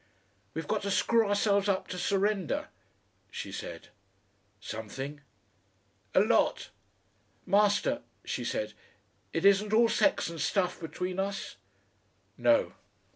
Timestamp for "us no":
11.19-12.73